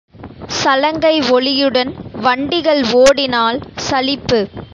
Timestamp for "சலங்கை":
0.61-1.21